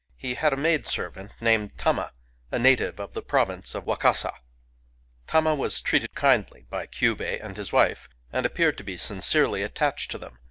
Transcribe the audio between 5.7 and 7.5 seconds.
kindly treated by Kyubei